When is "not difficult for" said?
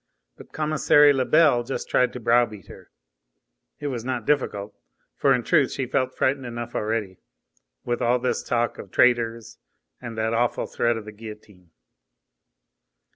4.03-5.31